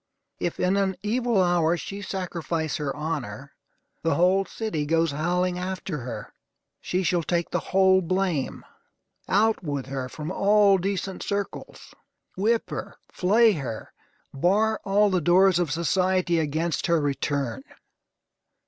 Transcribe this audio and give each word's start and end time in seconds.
If, 0.39 0.59
in 0.59 0.77
an 0.77 0.95
evil 1.03 1.39
hour, 1.43 1.77
she 1.77 2.01
sacrifice 2.01 2.77
her 2.77 2.95
honor, 2.95 3.51
the 4.01 4.15
whole 4.15 4.45
city 4.45 4.87
goes 4.87 5.11
howling 5.11 5.59
after 5.59 5.99
her. 5.99 6.33
She 6.79 7.03
shall 7.03 7.21
take 7.21 7.51
the 7.51 7.59
whole 7.69 8.01
blame. 8.01 8.65
Out 9.29 9.63
with 9.63 9.85
her 9.85 10.09
from 10.09 10.31
all 10.31 10.79
decent 10.79 11.21
circles! 11.21 11.93
Whip 12.35 12.71
her. 12.71 12.95
Flay 13.11 13.51
her. 13.51 13.93
Bar 14.33 14.81
all 14.83 15.11
the 15.11 15.21
doors 15.21 15.59
of 15.59 15.69
society 15.69 16.39
against 16.39 16.87
her 16.87 16.99
return. 16.99 17.61